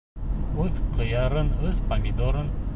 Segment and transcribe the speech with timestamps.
[0.63, 2.53] Үҙ ҡыярың, үҙ помидорың.